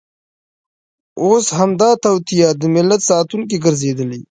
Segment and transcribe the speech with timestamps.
[1.23, 4.19] اوس همدا توطیه د ملت ساتونکې ګرځېدلې.